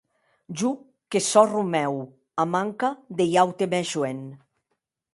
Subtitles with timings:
[0.61, 0.71] Jo
[1.15, 1.95] que sò Romèu,
[2.45, 2.89] a manca
[3.21, 4.19] de un aute mès joen.